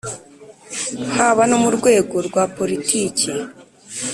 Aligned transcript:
haba 1.15 1.43
no 1.49 1.57
mu 1.63 1.69
rwego 1.77 2.15
rwa 2.27 2.43
politiki 2.57 3.29